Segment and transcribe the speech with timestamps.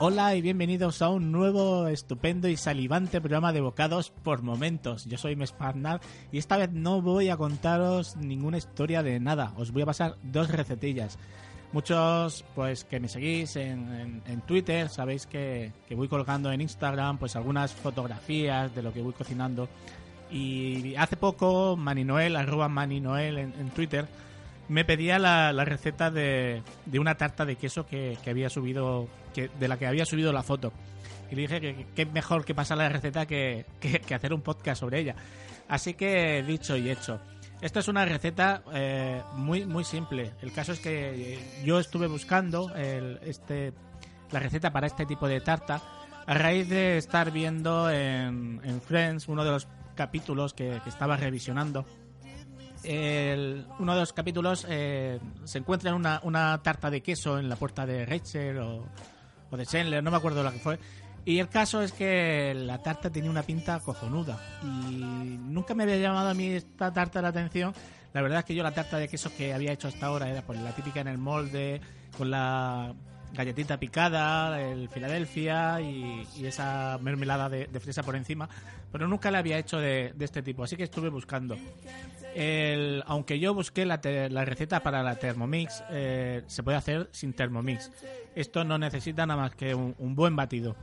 [0.00, 5.06] Hola y bienvenidos a un nuevo, estupendo y salivante programa de bocados por momentos.
[5.06, 9.52] Yo soy Mesparnar y esta vez no voy a contaros ninguna historia de nada.
[9.56, 11.18] Os voy a pasar dos recetillas.
[11.72, 17.72] Muchos, pues, que me seguís en, Twitter, sabéis que, voy colgando en Instagram, pues, algunas
[17.72, 19.68] fotografías de lo que voy cocinando.
[20.30, 24.06] Y hace poco, Maninoel, arroba Maninoel en, en Twitter,
[24.68, 26.62] me pedía la, receta de,
[26.98, 29.08] una tarta de queso que, había subido,
[29.38, 30.72] que, de la que había subido la foto.
[31.30, 33.66] Y le dije que qué mejor que pasar la receta que,
[34.12, 35.14] hacer un podcast sobre ella.
[35.68, 37.20] Así que dicho y hecho.
[37.60, 40.32] Esta es una receta eh, muy muy simple.
[40.42, 43.72] El caso es que yo estuve buscando este,
[44.30, 45.82] la receta para este tipo de tarta
[46.26, 51.84] a raíz de estar viendo en, Friends uno de los capítulos que, que estaba revisionando
[52.84, 57.86] uno de los capítulos eh, se encuentra una, una tarta de queso en la puerta
[57.86, 58.86] de Rachel o,
[59.56, 60.78] de Chandler, no me acuerdo la que fue.
[61.24, 64.38] Y el caso es que la tarta tenía una pinta cojonuda.
[64.62, 67.74] Y nunca me había llamado a mí esta tarta la atención.
[68.14, 70.42] La verdad es que yo la tarta de queso que había hecho hasta ahora era
[70.42, 71.80] pues la típica en el molde,
[72.16, 72.94] con la
[73.32, 78.48] galletita picada, el Filadelfia y, esa mermelada de, fresa por encima,
[78.90, 81.56] pero nunca la había hecho de, este tipo, así que estuve buscando.
[82.34, 87.32] El, aunque yo busqué la, la, receta para la Thermomix, eh, se puede hacer sin
[87.32, 87.90] Thermomix.
[88.34, 90.76] Esto no necesita nada más que un, buen batido.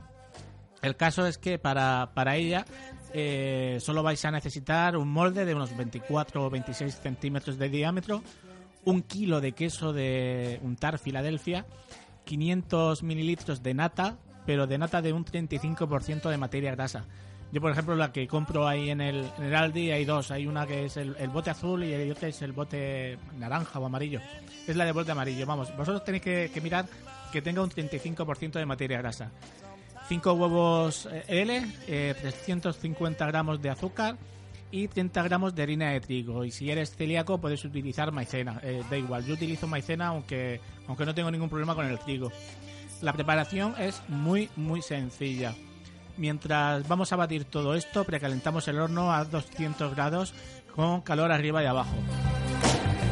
[0.82, 2.64] El caso es que para, para ella
[3.12, 8.22] eh, solo vais a necesitar un molde de unos 24 o 26 centímetros de diámetro,
[8.84, 11.66] un kilo de queso de untar Filadelfia
[12.26, 17.06] 500 mililitros de nata, pero de nata de un 35% de materia grasa.
[17.52, 20.30] Yo, por ejemplo, la que compro ahí en el, en Aldi hay dos.
[20.30, 23.86] Hay una que es el, bote azul y el otro es el bote naranja o
[23.86, 24.20] amarillo.
[24.66, 25.46] Es la de bote amarillo.
[25.46, 26.86] Vamos, vosotros tenéis que, mirar
[27.32, 29.30] que tenga un 35% de materia grasa.
[30.08, 34.16] 5 huevos eh, L, 350 eh, gramos de azúcar
[34.70, 36.44] y 30 gramos de harina de trigo.
[36.44, 38.60] Y si eres celíaco puedes utilizar maicena.
[38.62, 42.30] Eh, da igual, yo utilizo maicena aunque, aunque no tengo ningún problema con el trigo.
[43.02, 45.54] La preparación es muy muy sencilla.
[46.16, 50.34] Mientras vamos a batir todo esto, precalentamos el horno a 200 grados
[50.74, 51.94] con calor arriba y abajo.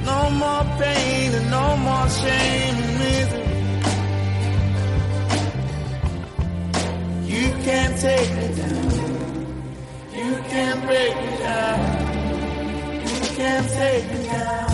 [0.05, 2.85] No more pain no more shame
[7.35, 8.85] You can't take down.
[10.15, 11.81] You can't break me down.
[13.03, 14.71] You can't take me down.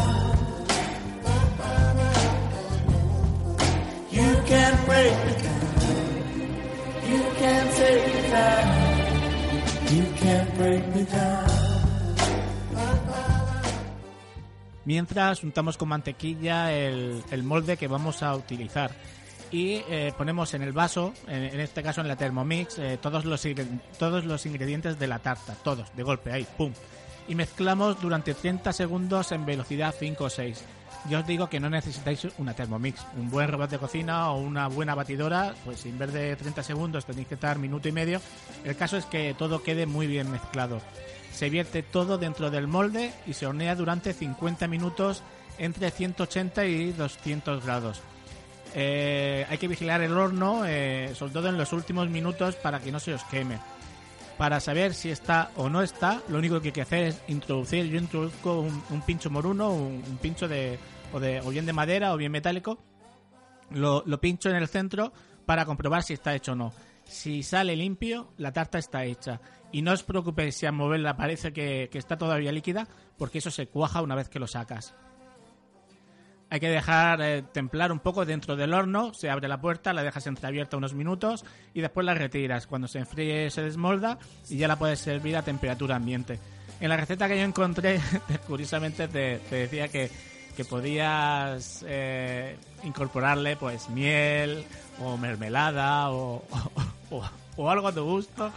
[4.10, 5.60] You can't break me down.
[7.10, 7.89] You can't take
[14.84, 18.90] Mientras untamos con mantequilla el, el molde que vamos a utilizar
[19.50, 23.46] y eh, ponemos en el vaso, en, este caso en la Thermomix, eh, todos, los,
[23.98, 26.72] todos los ingredientes de la tarta, todos, de golpe, ahí, pum.
[27.28, 30.64] Y mezclamos durante 30 segundos en velocidad 5 o 6.
[31.08, 34.68] Yo os digo que no necesitáis una Thermomix, un buen robot de cocina o una
[34.68, 38.20] buena batidora, pues en vez de 30 segundos tenéis que estar minuto y medio.
[38.64, 40.80] El caso es que todo quede muy bien mezclado.
[41.32, 45.22] Se vierte todo dentro del molde y se hornea durante 50 minutos
[45.58, 48.02] entre 180 y 200 grados.
[48.74, 52.92] Eh, hay que vigilar el horno, eh, sobre todo en los últimos minutos, para que
[52.92, 53.58] no se os queme.
[54.40, 57.84] Para saber si está o no está, lo único que hay que hacer es introducir.
[57.90, 60.78] Yo introduzco un, pincho moruno, un, pincho de
[61.12, 62.78] o, de o bien de madera o bien metálico.
[63.70, 65.12] Lo, pincho en el centro
[65.44, 66.72] para comprobar si está hecho o no.
[67.04, 69.42] Si sale limpio, la tarta está hecha.
[69.72, 72.88] Y no os preocupéis si al moverla parece que, que está todavía líquida,
[73.18, 74.94] porque eso se cuaja una vez que lo sacas.
[76.52, 80.02] Hay que dejar eh, templar un poco dentro del horno, se abre la puerta, la
[80.02, 81.44] dejas entreabierta unos minutos
[81.74, 82.66] y después la retiras.
[82.66, 84.18] Cuando se enfríe se desmolda
[84.48, 86.40] y ya la puedes servir a temperatura ambiente.
[86.80, 88.00] En la receta que yo encontré,
[88.48, 90.10] curiosamente te, decía que,
[90.68, 92.54] podías eh,
[92.84, 94.62] incorporarle pues miel
[95.02, 96.44] o mermelada o,
[97.56, 98.52] o, algo a tu gusto.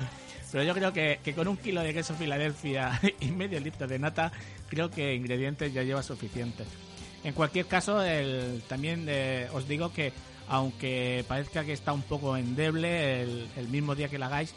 [0.51, 3.99] Pero yo creo que, que, con un kilo de queso Filadelfia y medio litro de
[3.99, 4.31] nata,
[4.67, 6.65] creo que ingredientes ya lleva suficiente.
[7.23, 8.01] En cualquier caso,
[8.67, 10.11] también eh, os digo que
[10.49, 14.53] aunque parezca que está un poco endeble el, mismo día que la hagáis,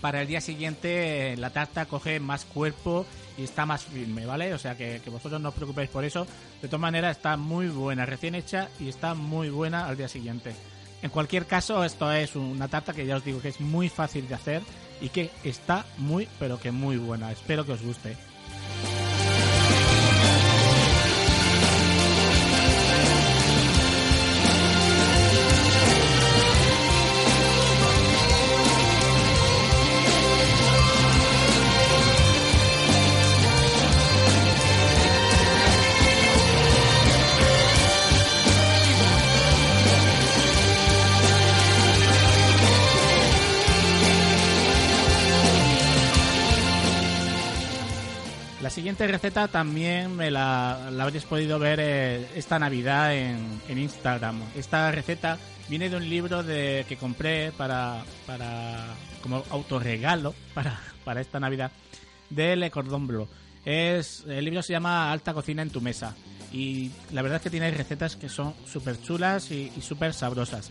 [0.00, 3.06] para el día siguiente la tarta coge más cuerpo
[3.38, 4.52] y está más firme, ¿vale?
[4.52, 6.26] O sea que, que, vosotros no os preocupéis por eso.
[6.60, 10.54] De todas maneras está muy buena, recién hecha y está muy buena al día siguiente.
[11.02, 14.28] En cualquier caso, esto es una tarta que ya os digo que es muy fácil
[14.28, 14.62] de hacer
[15.00, 17.32] y que está muy, pero que muy buena.
[17.32, 18.16] Espero que os guste.
[49.12, 54.40] Receta también me la, habréis podido ver eh, esta Navidad en, Instagram.
[54.56, 61.40] Esta receta viene de un libro que compré para, para como autorregalo para, para esta
[61.40, 61.72] Navidad
[62.30, 63.28] de Le Cordon Bleu.
[63.64, 66.14] Es, el libro se llama Alta Cocina en tu Mesa
[66.52, 70.70] y la verdad es que tiene recetas que son súper chulas y, y súper sabrosas.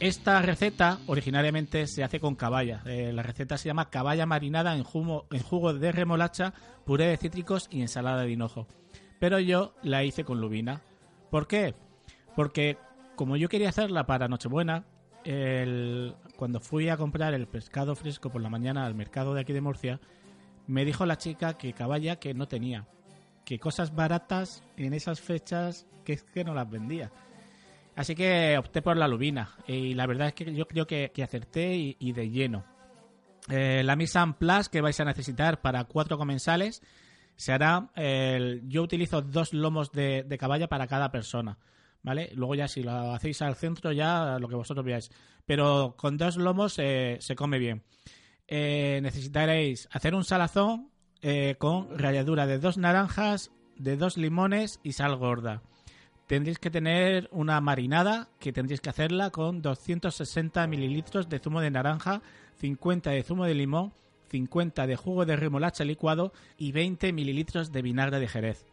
[0.00, 2.80] Esta receta originariamente se hace con caballa.
[2.86, 6.54] Eh, la receta se llama caballa marinada en jugo, de remolacha,
[6.86, 8.66] puré de cítricos y ensalada de hinojo.
[9.18, 10.80] Pero yo la hice con lubina.
[11.30, 11.74] ¿Por qué?
[12.34, 12.78] Porque
[13.14, 14.86] como yo quería hacerla para Nochebuena,
[16.36, 19.60] cuando fui a comprar el pescado fresco por la mañana al mercado de aquí de
[19.60, 20.00] Murcia,
[20.66, 22.86] me dijo la chica que caballa que no tenía,
[23.44, 27.12] que cosas baratas en esas fechas que es que no las vendía.
[27.96, 31.96] Así que opté por la lubina y la verdad es que yo creo que, acerté
[31.98, 32.64] y, de lleno.
[33.48, 36.82] Eh, la mise en place que vais a necesitar para cuatro comensales
[37.36, 37.90] se hará.
[38.64, 41.58] yo utilizo dos lomos de, caballa para cada persona.
[42.02, 42.30] ¿Vale?
[42.34, 45.10] Luego ya si lo hacéis al centro ya lo que vosotros veáis.
[45.44, 47.82] Pero con dos lomos eh, se come bien.
[48.48, 50.90] Eh, necesitaréis hacer un salazón
[51.58, 55.60] con ralladura de dos naranjas, de dos limones y sal gorda
[56.30, 61.72] tendréis que tener una marinada que tendréis que hacerla con 260 mililitros de zumo de
[61.72, 62.22] naranja,
[62.60, 63.92] 50 de zumo de limón,
[64.30, 68.64] 50 de jugo de remolacha licuado y 20 mililitros de vinagre de jerez.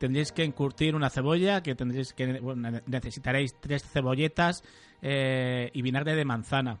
[0.00, 2.42] Tendréis que encurtir una cebolla, que tendréis que
[2.86, 4.64] necesitaréis tres cebolletas
[5.00, 6.80] eh, y vinagre de manzana.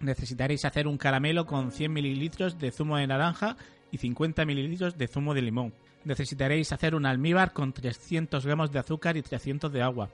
[0.00, 3.58] Necesitaréis hacer un caramelo con 100 mililitros de zumo de naranja
[3.90, 5.74] y 50 mililitros de zumo de limón
[6.04, 10.10] necesitaréis hacer un almíbar con 300 gramos de azúcar y 300 de agua.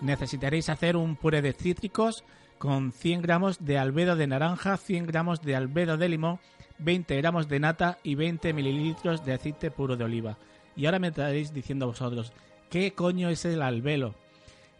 [0.00, 2.24] Necesitaréis hacer un puré de cítricos
[2.58, 6.38] con 100 gramos de albedo de naranja, 100 gramos de albedo de limón,
[6.78, 10.38] 20 gramos de nata y 20 mililitros de aceite puro de oliva.
[10.76, 12.32] Y ahora me estaréis diciendo vosotros,
[12.70, 14.14] ¿qué coño es el albelo?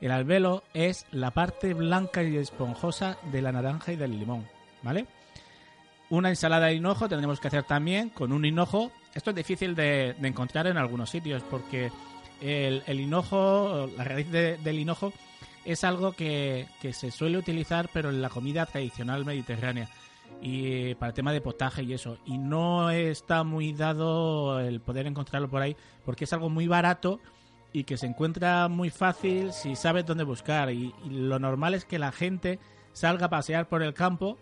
[0.01, 4.47] El albelo es la parte blanca y esponjosa de la naranja y del limón,
[4.83, 5.07] ¿vale?
[6.11, 10.15] Una ensalada de hinojo tendremos que hacer también con un hinojo esto es difícil de,
[10.23, 11.91] encontrar en algunos sitios porque
[12.41, 15.13] el, hinojo, la raíz del hinojo,
[15.65, 19.89] es algo que, se suele utilizar pero en la comida tradicional mediterránea
[20.41, 22.19] y para el tema de potaje y eso.
[22.25, 27.21] Y no está muy dado el poder encontrarlo por ahí porque es algo muy barato
[27.73, 30.71] y que se encuentra muy fácil si sabes dónde buscar.
[30.71, 32.61] Y, lo normal es que la gente
[32.93, 34.39] salga a pasear por el campo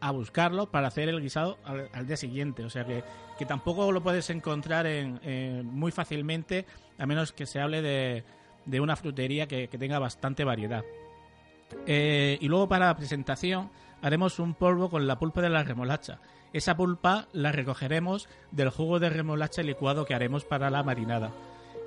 [0.00, 2.64] a buscarlo para hacer el guisado al, día siguiente.
[2.64, 3.02] O sea que,
[3.38, 6.66] que, tampoco lo puedes encontrar en, muy fácilmente,
[6.98, 8.24] a menos que se hable de,
[8.68, 10.84] de una frutería que, tenga bastante variedad.
[11.86, 13.70] Eh, y luego para la presentación
[14.02, 16.20] haremos un polvo con la pulpa de la remolacha.
[16.52, 21.32] Esa pulpa la recogeremos del jugo de remolacha licuado que haremos para la marinada.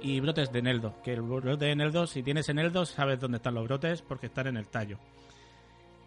[0.02, 3.54] Y brotes de eneldo, que el brote de eneldo, si tienes eneldo, sabes dónde están
[3.54, 4.98] los brotes porque están en el tallo.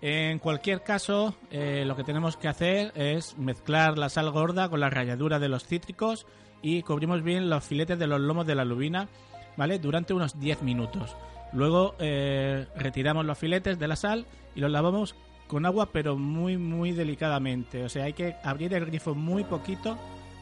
[0.07, 4.81] En cualquier caso, eh, lo que tenemos que hacer es mezclar la sal gorda con
[4.81, 6.27] la ralladura de los cítricos
[6.61, 9.09] y cubrimos bien los filetes de los lomos de la lubina,
[9.57, 9.79] ¿vale?
[9.79, 11.17] Durante unos 10 minutos.
[11.55, 15.15] Luego eh, retiramos los filetes de la sal y los lavamos
[15.47, 17.83] con agua, pero muy, muy delicadamente.
[17.83, 19.99] O sea, hay que abrir el grifo muy poquito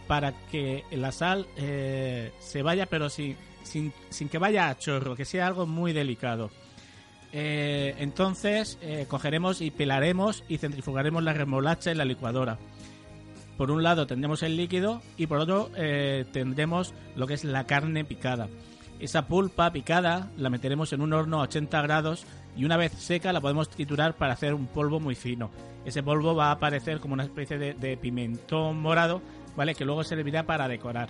[0.09, 5.15] para que la sal eh, se vaya, pero sin, sin, sin que vaya a chorro,
[5.15, 6.51] que sea algo muy delicado.
[7.33, 12.59] Eh, entonces eh, cogeremos y pelaremos y centrifugaremos la remolacha en la licuadora.
[13.57, 17.65] Por un lado tendremos el líquido y por otro eh, tendremos lo que es la
[17.65, 18.49] carne picada.
[19.01, 22.25] Esa pulpa picada la meteremos en un horno a 80 grados
[22.57, 25.51] y una vez seca la podemos triturar para hacer un polvo muy fino.
[25.85, 29.23] Ese polvo va a aparecer como una especie de, de pimentón morado,
[29.57, 29.75] ¿vale?
[29.75, 31.09] Que luego servirá para decorar.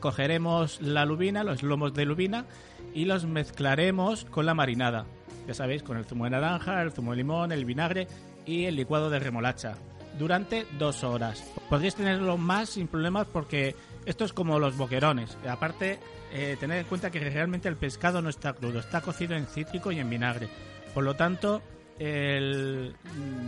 [0.00, 2.46] Cogeremos la lubina, los lomos de lubina
[2.94, 5.06] y los mezclaremos con la marinada.
[5.46, 8.06] Ya sabéis, con el zumo de naranja, el zumo de limón, el vinagre
[8.46, 9.76] y el licuado de remolacha
[10.18, 11.42] durante dos horas.
[11.68, 13.74] Podríais tenerlo más sin problemas porque
[14.06, 15.36] esto es como los boquerones.
[15.48, 15.98] Aparte,
[16.32, 19.92] eh, tened en cuenta que realmente el pescado no está crudo, está cocido en cítrico
[19.92, 20.48] y en vinagre.
[20.94, 21.62] Por lo tanto,
[21.98, 22.94] el,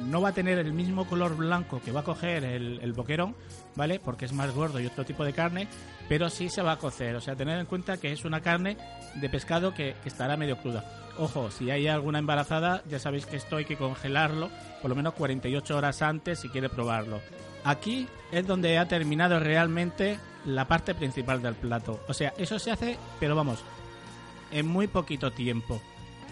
[0.06, 3.34] no va a tener el mismo color blanco que va a coger el, boquerón,
[3.74, 3.98] ¿vale?
[3.98, 5.68] Porque es más gordo y otro tipo de carne,
[6.08, 7.16] pero sí se va a cocer.
[7.16, 8.76] O sea, tener en cuenta que es una carne
[9.14, 10.84] de pescado que, estará medio cruda.
[11.18, 14.50] Ojo, si hay alguna embarazada, ya sabéis que esto hay que congelarlo
[14.82, 17.20] por lo menos 48 horas antes si quiere probarlo.
[17.64, 22.00] Aquí es donde ha terminado realmente la parte principal del plato.
[22.08, 23.64] O sea, eso se hace, pero vamos,
[24.50, 25.80] en muy poquito tiempo.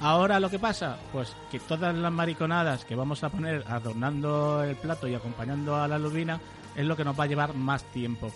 [0.02, 4.74] Ahora lo que pasa, pues que todas las mariconadas que vamos a poner adornando el
[4.74, 6.40] plato y acompañando a la lubina
[6.74, 8.32] es lo que nos va a llevar más tiempo.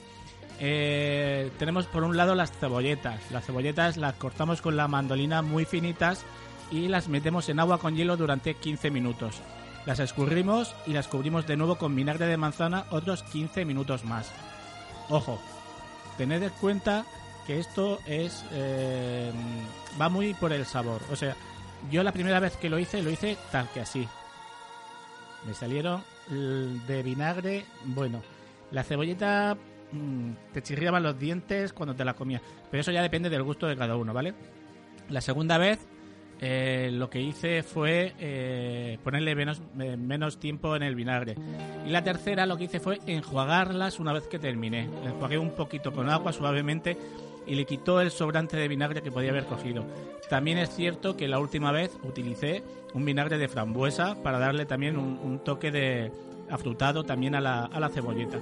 [0.61, 3.21] Eh, tenemos por un lado las cebolletas.
[3.33, 6.25] Las cebolletas las cortamos con la mandolina muy finitas
[6.71, 9.41] y las metemos en agua con hielo durante 15 minutos.
[9.87, 14.31] Las escurrimos y las cubrimos de nuevo con vinagre de manzana otros 15 minutos más.
[15.09, 15.41] Ojo,
[16.17, 17.05] tened en cuenta
[17.45, 19.33] que esto es eh,
[20.01, 21.01] va muy por el sabor.
[21.11, 21.37] O sea,
[21.91, 24.07] yo la primera vez que lo hice lo hice tal que así.
[25.47, 28.21] Me salieron de vinagre, bueno,
[28.73, 29.57] la cebolleta
[29.93, 33.67] mm, te chirriaban los dientes cuando te la comías, pero eso ya depende del gusto
[33.67, 34.35] de cada uno, ¿vale?
[35.09, 35.87] La segunda vez
[36.41, 41.37] eh, lo que hice fue eh, ponerle menos, eh, menos tiempo en el vinagre.
[41.87, 44.89] Y la tercera lo que hice fue enjuagarlas una vez que terminé.
[45.05, 46.99] enjuagué un poquito con agua suavemente
[47.47, 49.85] y le quitó el sobrante de vinagre que podía haber cogido.
[50.29, 52.63] También es cierto que la última vez utilicé
[52.95, 56.11] un vinagre de frambuesa para darle también un, toque de
[56.51, 58.39] afrutado también a la, a la cebolleta.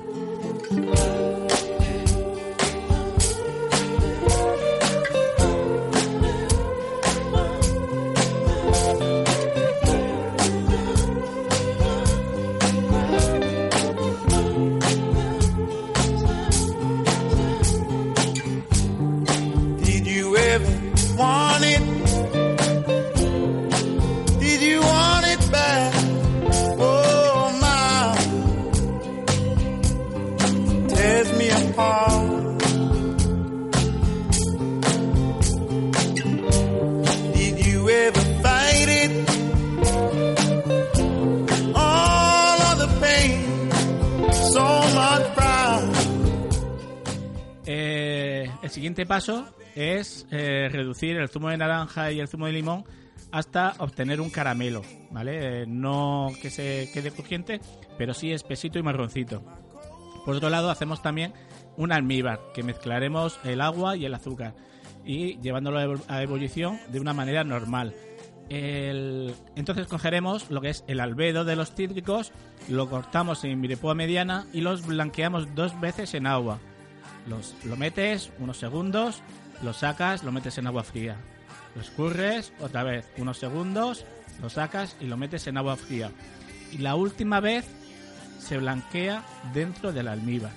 [48.84, 52.84] Siguiente paso es eh, reducir el zumo de naranja y el zumo de limón
[53.32, 55.62] hasta obtener un caramelo, ¿vale?
[55.62, 57.62] Eh, no que se quede crujiente,
[57.96, 59.42] pero sí espesito y marroncito.
[60.26, 61.32] Por otro lado, hacemos también
[61.78, 64.54] un almíbar, que mezclaremos el agua y el azúcar
[65.02, 67.94] y llevándolo a ebullición de una manera normal.
[68.50, 72.32] Entonces cogeremos lo que es el albedo de los cítricos,
[72.68, 76.60] lo cortamos en mirepoa mediana y los blanqueamos dos veces en agua
[77.26, 79.22] los, lo metes unos segundos,
[79.62, 81.16] lo sacas, lo metes en agua fría.
[81.74, 84.04] Lo escurres otra vez unos segundos,
[84.40, 86.10] lo sacas y lo metes en agua fría.
[86.72, 87.66] Y la última vez
[88.38, 90.52] se blanquea dentro del almíbar.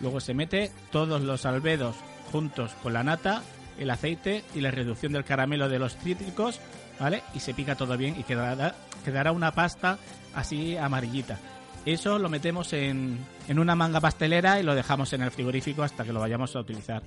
[0.00, 1.96] Luego se mete todos los albedos
[2.30, 3.42] juntos con la nata,
[3.78, 6.60] el aceite y la reducción del caramelo de los cítricos,
[6.98, 7.22] ¿vale?
[7.34, 9.98] Y se pica todo bien y quedará, quedará una pasta
[10.34, 11.38] así amarillita.
[11.86, 13.18] Eso lo metemos en,
[13.48, 17.02] una manga pastelera y lo dejamos en el frigorífico hasta que lo vayamos a utilizar.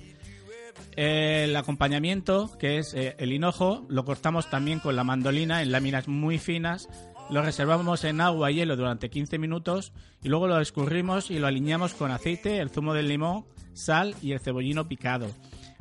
[0.96, 6.08] El acompañamiento, que es eh, el hinojo, lo cortamos también con la mandolina en láminas
[6.08, 6.88] muy finas,
[7.30, 11.46] lo reservamos en agua y hielo durante 15 minutos y luego lo escurrimos y lo
[11.46, 15.28] alineamos con aceite, el zumo del limón, sal y el cebollino picado.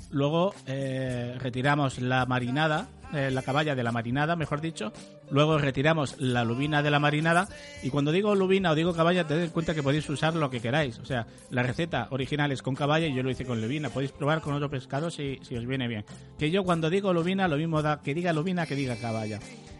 [0.10, 4.92] Luego eh, retiramos la marinada, eh, la caballa de la marinada, mejor dicho.
[5.30, 7.48] Luego retiramos la lubina de la marinada.
[7.82, 10.60] Y cuando digo lubina o digo caballa, tened en cuenta que podéis usar lo que
[10.60, 11.00] queráis.
[11.00, 13.90] O sea, la receta original es con caballa y yo lo hice con lubina.
[13.90, 16.06] Podéis probar con otro pescado si, si os viene bien.
[16.38, 19.40] Que yo cuando digo lubina, lo mismo da que diga lubina que diga caballa.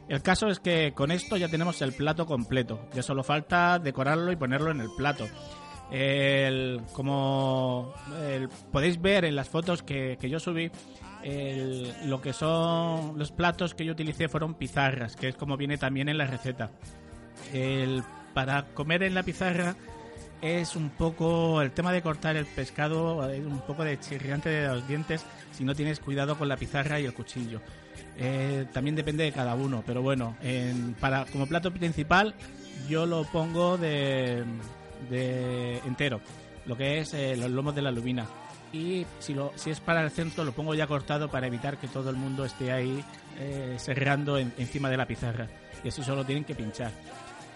[0.10, 2.88] El caso es que con esto ya tenemos el plato completo.
[2.94, 5.26] Ya solo falta decorarlo y ponerlo en el plato.
[6.94, 7.94] Como
[8.72, 10.72] podéis ver en las fotos que, que yo subí,
[12.06, 16.10] lo que son los platos que yo utilicé fueron pizarras, que es como viene también
[16.10, 16.72] en la receta.
[17.54, 19.76] El, para comer en la pizarra
[20.42, 24.68] es un poco el tema de cortar el pescado, es un poco de chirriante de
[24.68, 27.62] los dientes si no tienes cuidado con la pizarra y el cuchillo.
[28.18, 30.36] Eh, también depende de cada uno, pero bueno,
[31.00, 32.36] para como plato principal
[32.90, 34.44] yo lo pongo de,
[35.10, 36.22] de entero,
[36.66, 38.28] lo que es eh, los lomos de la lubina
[38.74, 41.88] y si, lo, si es para el centro lo pongo ya cortado para evitar que
[41.88, 43.04] todo el mundo esté ahí
[43.40, 45.48] eh, serrando encima de la pizarra
[45.84, 46.92] y así solo tienen que pinchar.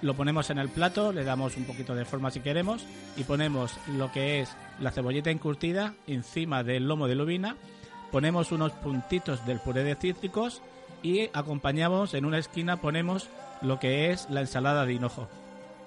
[0.03, 2.85] Lo ponemos en el plato, le damos un poquito de forma si queremos
[3.17, 7.55] y ponemos lo que es la cebolleta encurtida encima del lomo de lubina,
[8.11, 10.61] ponemos unos puntitos del puré de cítricos
[11.01, 13.27] y acompañamos en una esquina ponemos
[13.61, 15.27] lo que es la ensalada de hinojo.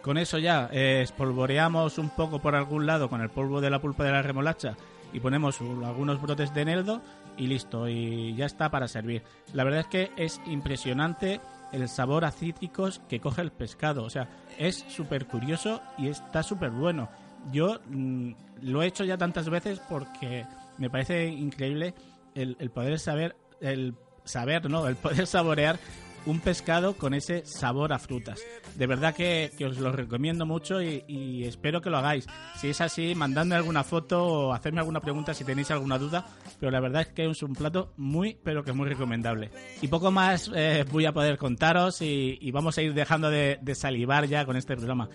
[0.02, 3.80] Con eso ya eh, espolvoreamos un poco por algún lado con el polvo de la
[3.80, 4.76] pulpa de la remolacha
[5.12, 7.02] y ponemos algunos brotes de eneldo
[7.36, 9.22] y listo, y ya está para servir.
[9.54, 11.40] La verdad es que es impresionante
[11.72, 14.28] el sabor a cítricos que coge el pescado, o sea,
[14.58, 17.08] es súper curioso y está súper bueno.
[17.50, 20.44] Yo mm, lo he hecho ya tantas veces porque
[20.78, 21.94] me parece increíble
[22.34, 24.86] el, poder saber, el saber, ¿no?
[24.86, 25.78] El poder saborear
[26.26, 28.40] un pescado con ese sabor a frutas.
[28.76, 32.26] De verdad que, os lo recomiendo mucho y, espero que lo hagáis.
[32.56, 36.26] Si es así, mandadme alguna foto o hacerme alguna pregunta si tenéis alguna duda,
[36.58, 39.50] pero la verdad es que es un plato muy, pero que muy recomendable.
[39.80, 43.74] Y poco más eh, voy a poder contaros y, vamos a ir dejando de, de
[43.74, 45.08] salivar ya con este programa.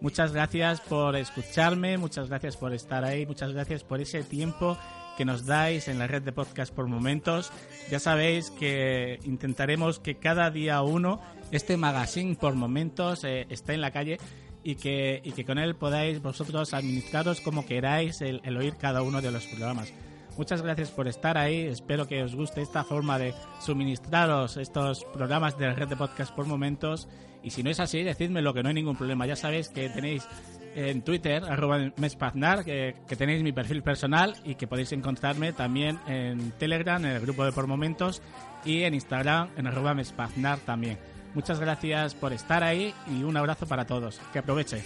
[0.00, 4.76] Muchas gracias por escucharme, muchas gracias por estar ahí, muchas gracias por ese tiempo
[5.16, 7.52] que nos dais en la red de podcast por momentos.
[7.90, 13.80] Ya sabéis que intentaremos que cada día uno este magazine por momentos eh, esté en
[13.80, 14.18] la calle
[14.64, 19.02] y que, y que con él podáis vosotros administraros como queráis el, el oír cada
[19.02, 19.92] uno de los programas.
[20.36, 21.66] Muchas gracias por estar ahí.
[21.66, 26.34] Espero que os guste esta forma de suministraros estos programas de la red de podcast
[26.34, 27.06] por momentos.
[27.42, 29.26] Y si no es así, decídmelo, que no hay ningún problema.
[29.26, 30.26] Ya sabéis que tenéis
[30.74, 36.52] en Twitter, arroba mespaznar, que, tenéis mi perfil personal y que podéis encontrarme también en
[36.52, 38.22] Telegram, en el grupo de Por Momentos,
[38.64, 40.98] y en Instagram, en arroba mespaznar también.
[41.34, 44.20] Muchas gracias por estar ahí y un abrazo para todos.
[44.32, 44.82] Que aproveche.